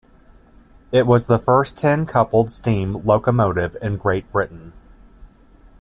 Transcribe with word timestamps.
It 0.91 1.05
was 1.05 1.27
the 1.27 1.37
first 1.37 1.77
ten-coupled 1.77 2.49
steam 2.49 3.03
locomotive 3.05 3.77
in 3.83 3.97
Great 3.97 4.31
Britain. 4.31 4.73